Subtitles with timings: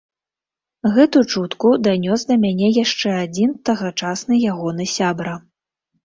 [0.93, 5.35] Гэту чутку данёс да мяне яшчэ адзін тагачасны ягоны сябра.